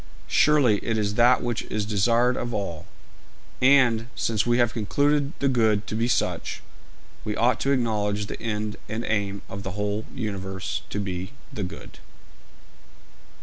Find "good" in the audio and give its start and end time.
5.47-5.85, 11.63-11.99